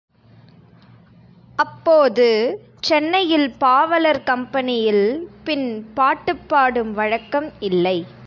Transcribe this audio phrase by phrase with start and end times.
[1.55, 2.25] அப்போது
[2.79, 5.05] சென்னையில் பாவலர் கம்பெனியில்
[5.43, 5.67] பின்
[5.93, 7.97] பாட்டுப் பாடும் வழக்கம் இல்லை.